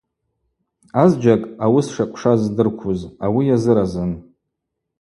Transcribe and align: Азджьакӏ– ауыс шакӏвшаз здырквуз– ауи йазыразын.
Азджьакӏ– 1.01 1.49
ауыс 1.65 1.87
шакӏвшаз 1.93 2.39
здырквуз– 2.47 3.01
ауи 3.25 3.43
йазыразын. 3.47 4.11